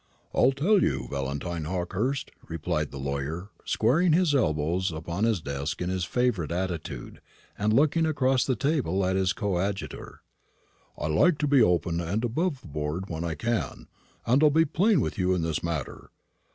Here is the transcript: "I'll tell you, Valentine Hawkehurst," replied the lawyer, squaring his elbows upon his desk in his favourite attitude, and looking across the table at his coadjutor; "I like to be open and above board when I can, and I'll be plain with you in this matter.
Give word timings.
"I'll 0.33 0.51
tell 0.51 0.81
you, 0.81 1.07
Valentine 1.11 1.65
Hawkehurst," 1.65 2.31
replied 2.47 2.89
the 2.89 2.97
lawyer, 2.97 3.51
squaring 3.65 4.13
his 4.13 4.33
elbows 4.33 4.91
upon 4.91 5.25
his 5.25 5.41
desk 5.41 5.79
in 5.79 5.91
his 5.91 6.05
favourite 6.05 6.51
attitude, 6.51 7.21
and 7.55 7.71
looking 7.71 8.07
across 8.07 8.43
the 8.43 8.55
table 8.55 9.05
at 9.05 9.15
his 9.15 9.31
coadjutor; 9.31 10.23
"I 10.97 11.05
like 11.05 11.37
to 11.37 11.47
be 11.47 11.61
open 11.61 12.01
and 12.01 12.25
above 12.25 12.63
board 12.63 13.11
when 13.11 13.23
I 13.23 13.35
can, 13.35 13.87
and 14.25 14.43
I'll 14.43 14.49
be 14.49 14.65
plain 14.65 15.01
with 15.01 15.19
you 15.19 15.35
in 15.35 15.43
this 15.43 15.61
matter. 15.61 16.09